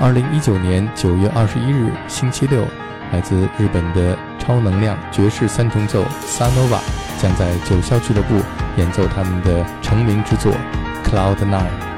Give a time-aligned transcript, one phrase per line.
[0.00, 2.66] 二零一九年九月二十一日星期六，
[3.12, 6.80] 来自日本的超能量爵士三重奏 Sanova
[7.20, 8.34] 将在九霄俱乐部
[8.78, 10.50] 演奏他们的成名之作
[11.04, 11.89] Cloud Nine。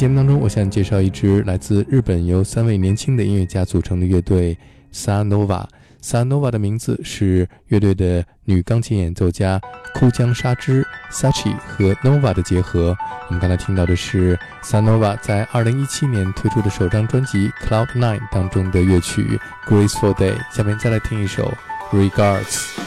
[0.00, 4.56] 节目当中，我想介绍一支来自日本由三位年轻的音乐家组成的乐队
[4.94, 5.66] Sanova。
[6.02, 9.60] Sanova 的名字是乐队的女钢琴演奏家
[9.92, 12.96] 枯江沙织 Sachi 和 Nova 的结合。
[13.28, 20.34] 我们刚才听到的是 Sanova 在2017年推出的首张专辑 Cloud Nine 当中的乐曲 Graceful Day。
[20.50, 21.52] 下面再来听一首
[21.92, 22.79] Regards。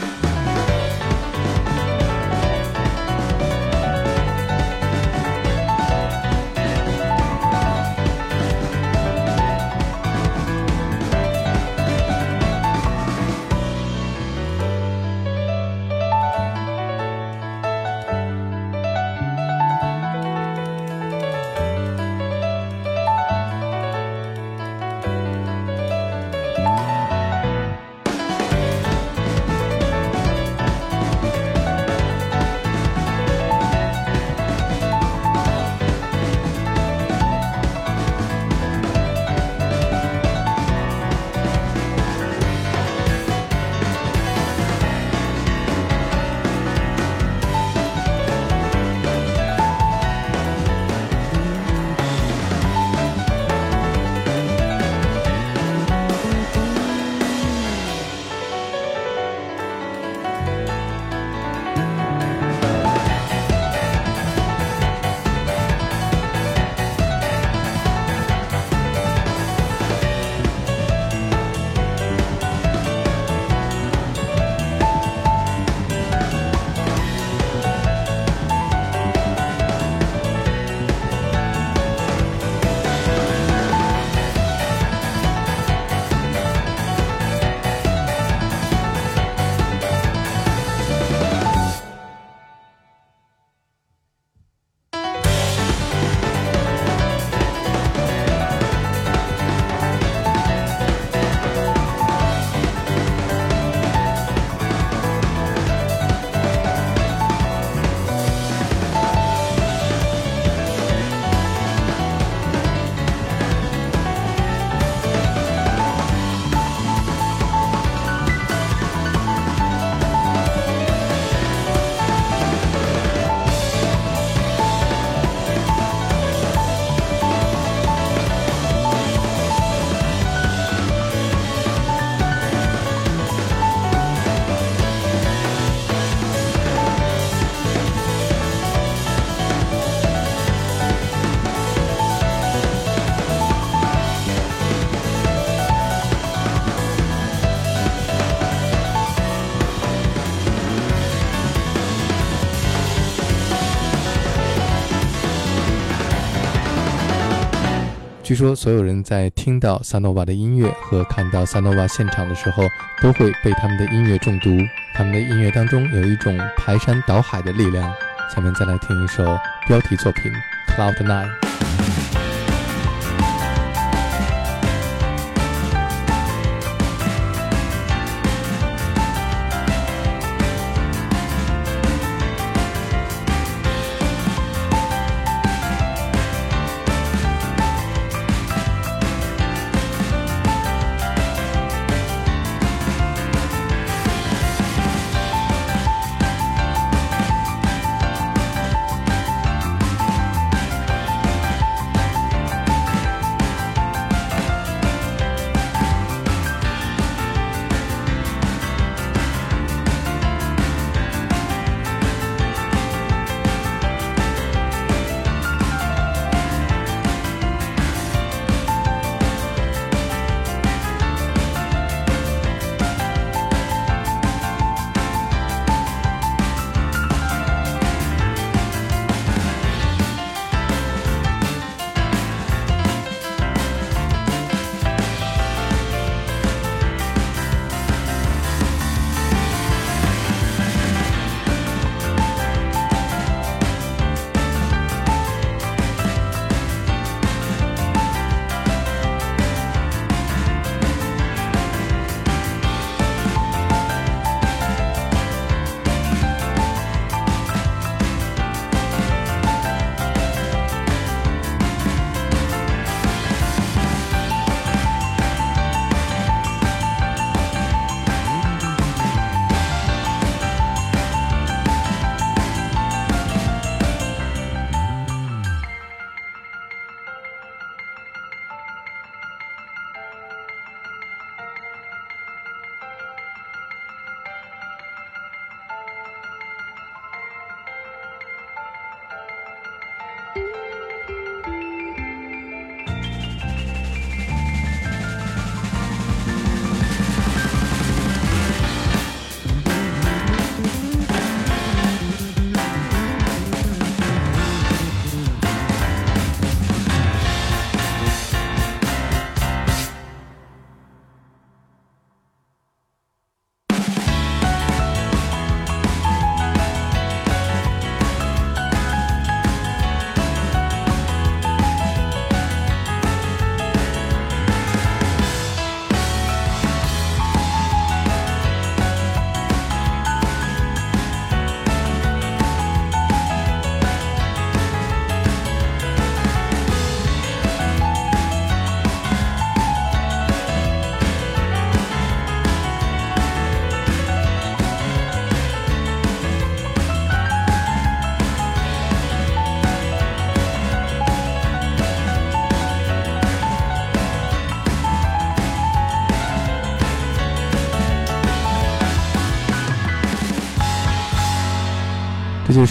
[158.34, 162.64] 据说所有人在听到萨诺瓦的音乐和看到萨诺瓦现场的时候，
[163.00, 164.50] 都会被他们的音乐中毒。
[164.92, 167.94] 他们的音乐当中有一种排山倒海的力量。
[168.34, 169.38] 下面再来听一首
[169.68, 170.32] 标题作品
[170.74, 171.28] 《Cloud Nine》。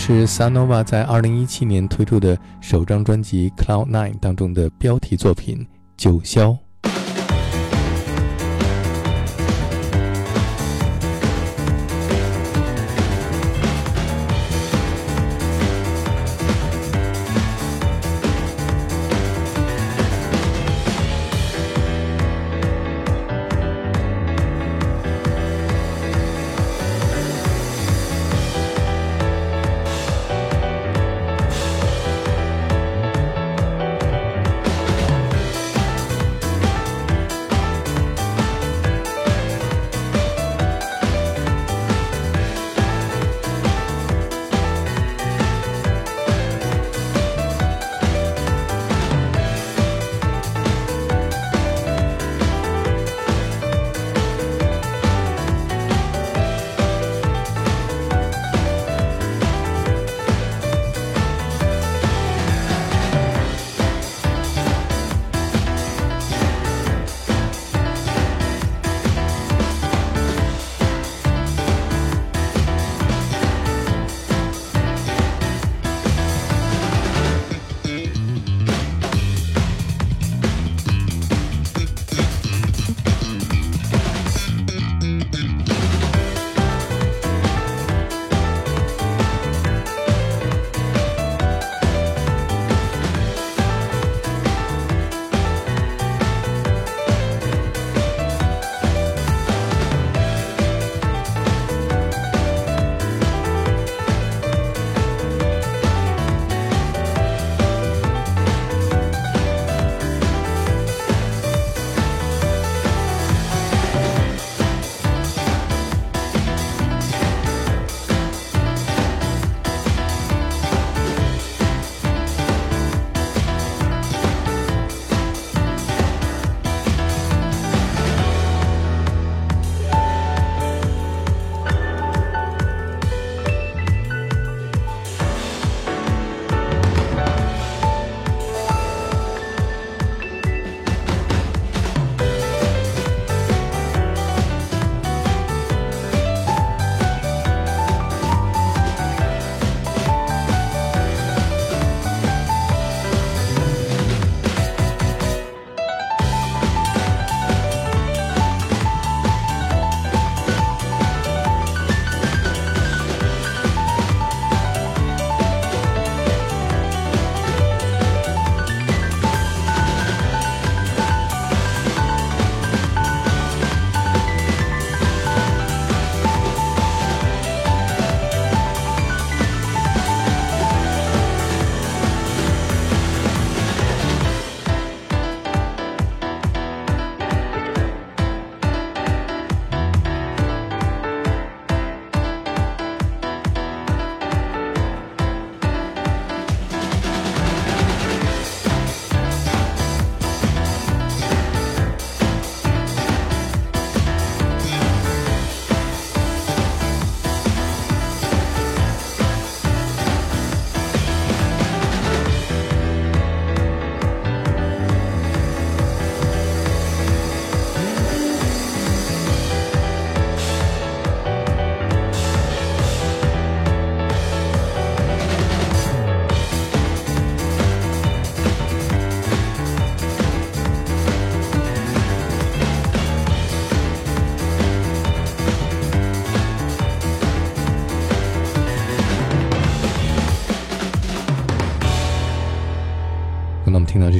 [0.05, 5.59] 是 Sanova 在2017年推出的首张专辑《Cloud Nine》当中的标题作品
[5.95, 6.47] 《九霄》。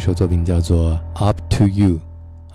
[0.04, 1.92] 首作品叫做《Up to You》。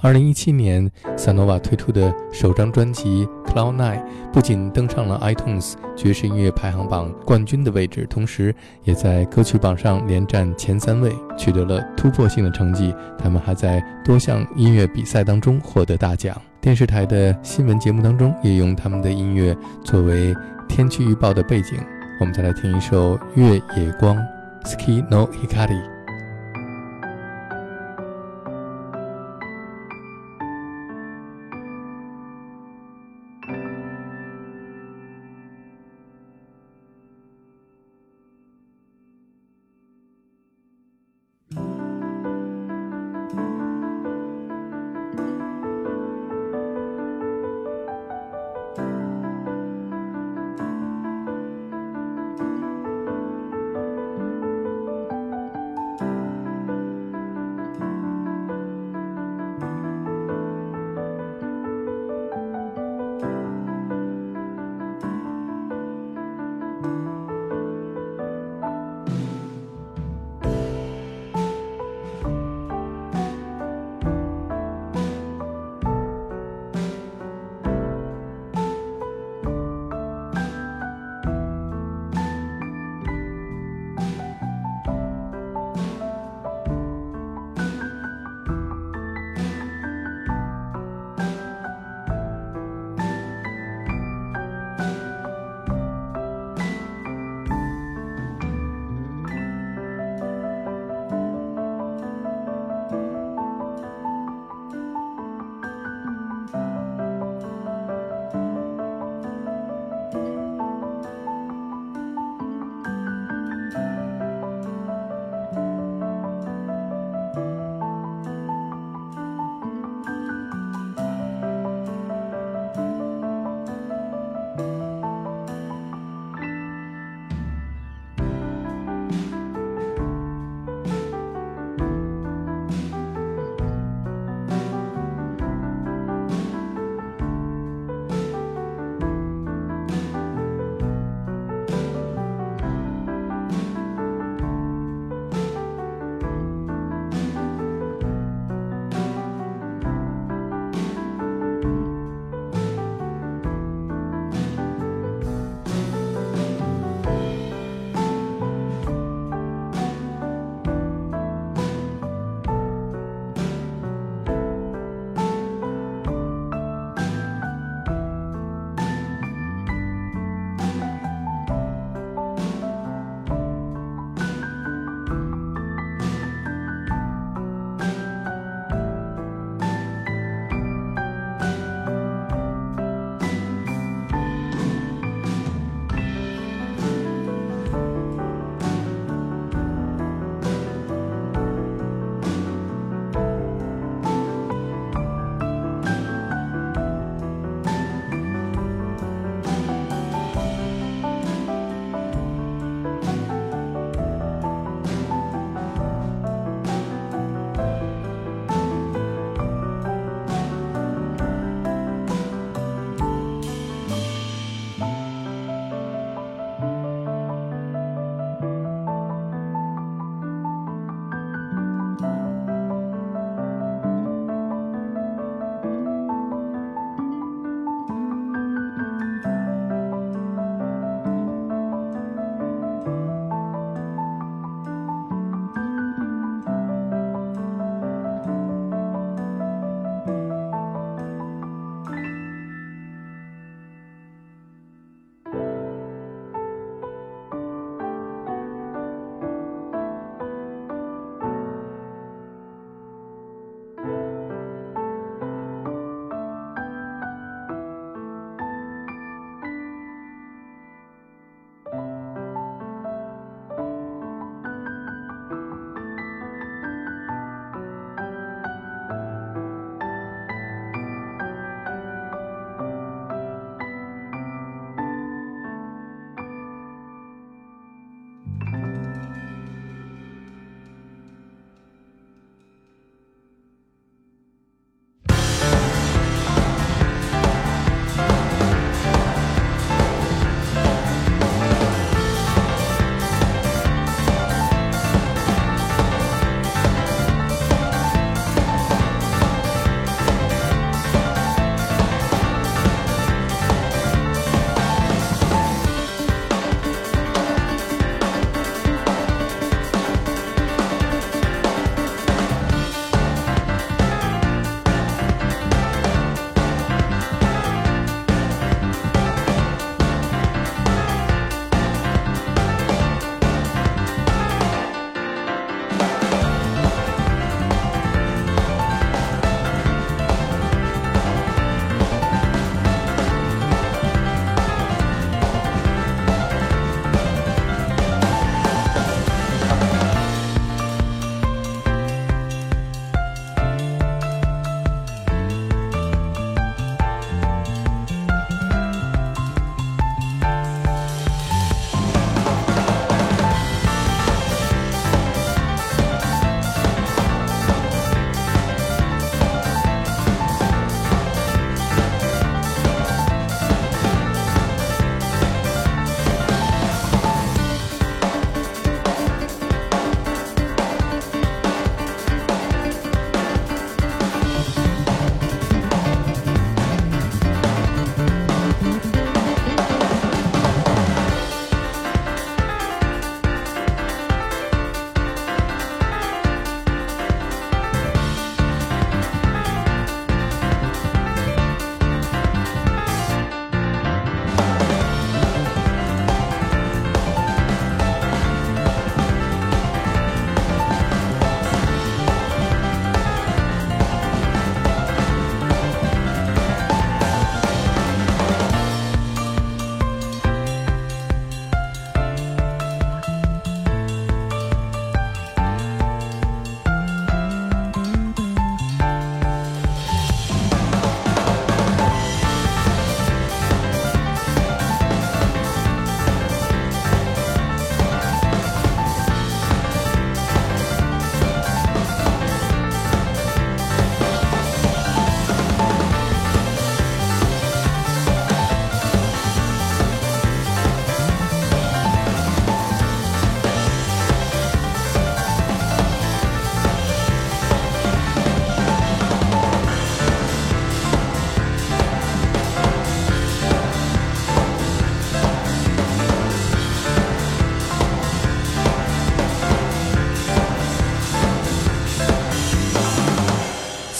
[0.03, 4.01] 二零一七年，萨诺瓦推出的首张专辑《Cloud Nine》
[4.31, 12.95] 不仅登上了 iTunes 爵士音乐排行榜冠军的位置，同时也在歌曲榜上连占前三位，取得了突破性的成绩。
[13.19, 16.37] 他们还在多项音乐比赛当中获得大奖。
[16.61, 20.37] 电视台的新闻节目当中也用他们的音乐作为
[20.69, 21.79] 天气预报的背景。
[22.21, 24.15] 我们再来听一首《月野光》
[24.65, 25.98] （Ski no Hikari）。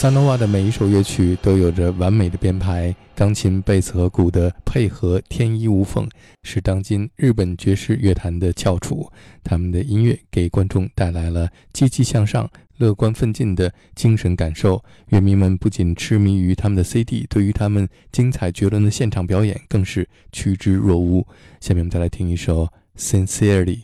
[0.09, 6.09] 萨诺瓦的每一首乐曲都有着完美的编排，钢琴、贝斯和鼓的配合天衣无缝，
[6.45, 9.13] 是当今日本爵士乐坛的翘楚。
[9.45, 14.83] 他们的音乐给观众带来了积极向上、乐观奋进的精神感受。
[15.09, 21.23] 乐迷们不仅痴迷于他们的 CD，对于他们精彩绝伦的现场表演更是趋之若鹜。
[21.61, 22.65] 下面我们再来听一首
[22.97, 23.81] 《Sincerely》。